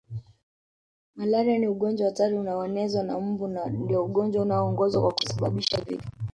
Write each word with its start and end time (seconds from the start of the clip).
Malaria 1.15 1.57
ni 1.59 1.67
ugonjwa 1.67 2.05
hatari 2.05 2.35
unaonezwa 2.37 3.03
na 3.03 3.19
mbu 3.19 3.47
na 3.47 3.65
ndio 3.65 4.03
ugonjwa 4.05 4.41
unaoongoza 4.41 4.99
kwa 5.01 5.13
kusababisha 5.13 5.81
vifo 5.81 6.09